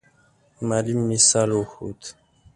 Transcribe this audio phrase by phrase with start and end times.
[0.67, 1.99] معلم مثال وښود.